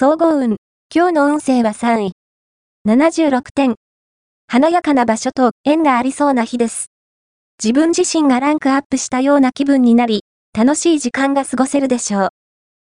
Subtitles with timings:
[0.00, 0.58] 総合運。
[0.94, 2.12] 今日の運勢は3位。
[2.86, 3.74] 76点。
[4.46, 6.92] 華やかな場所と縁がありそうな日です。
[7.60, 10.22] 自分自身がランクアップしたような気分になり、
[10.56, 12.28] 楽しい時間が過ごせるでしょう。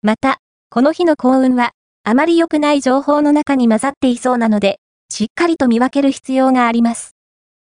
[0.02, 0.40] また、
[0.70, 1.72] この日の幸運は、
[2.04, 7.12] あまり良くない情報の中に混ざっていそうなので、しっかりと見分ける必要があります。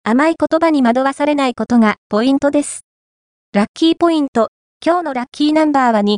[0.02, 2.86] 甘い言葉に惑わされないことがポイントです。
[3.52, 4.48] ラッキーポイント。
[4.82, 6.16] 今日のラッキーナンバーは2。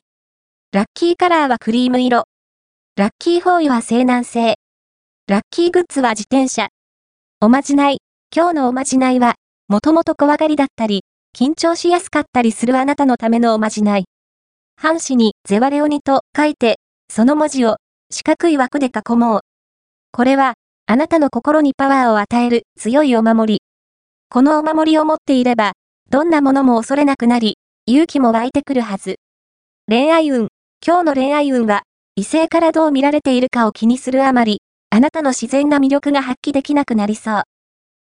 [0.70, 2.26] ラッキーカラーはクリーム色。
[3.02, 4.54] ラッキーフォーイは西南西。
[5.26, 6.68] ラッキーグッズは自転車。
[7.40, 7.98] おまじない。
[8.32, 9.34] 今日のおまじないは、
[9.66, 11.02] もともと怖がりだったり、
[11.36, 14.04] 緊張しやすかったりするあなたのためのおまじない。
[14.76, 16.76] 半紙にゼワレオニと書いて、
[17.12, 17.78] その文字を
[18.12, 19.40] 四角い枠で囲もう。
[20.12, 20.54] これは、
[20.86, 23.62] あなたの心にパワーを与える強いお守り。
[24.30, 25.72] このお守りを持っていれば、
[26.08, 29.16] どんなものも恐れなくなり、勇気も湧いてくるはず。
[29.88, 30.50] 恋愛運。
[30.86, 31.82] 今日の恋愛運は、
[32.14, 37.42] 異性からどう見られているかを気にするあまり、あなたの自然な魅力が発揮できなくなりそう。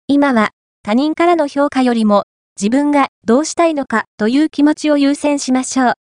[0.08, 0.50] 今は、
[0.82, 2.24] 他人からの評価よりも、
[2.60, 5.94] 自分がどうしたいのかという気持ちを優先しましょう。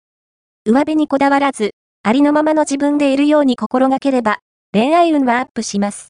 [0.65, 1.71] 上辺にこだわらず、
[2.03, 4.39] ありのままの自分でいるように心がければ、
[4.73, 6.09] 恋愛運はアップします。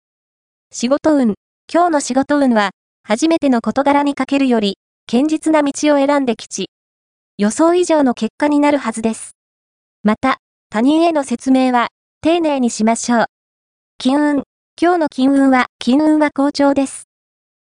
[0.72, 1.35] 仕事運。
[1.72, 2.72] 今日の仕事運は、
[3.03, 6.72] 初めての事柄にかけるより、堅実な道を選んで吉。
[7.38, 9.35] 予想以上の結果になるはずです。
[10.02, 10.39] また、
[10.73, 11.89] 他人への説明は、
[12.21, 13.25] 丁寧にしましょう。
[13.99, 14.43] 金運。
[14.81, 17.03] 今日の金運は、金運は好調です。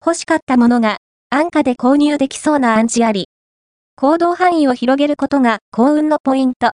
[0.05, 0.97] 欲しかったものが、
[1.31, 3.29] 安価で購入できそうな暗示あり。
[3.95, 6.67] 行動範囲を広げることが幸運のポイント。